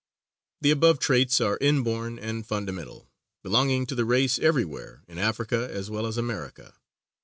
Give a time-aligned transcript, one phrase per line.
[0.61, 3.11] The above traits are inborn and fundamental,
[3.43, 6.73] belonging to the race everywhere, in Africa as well as America.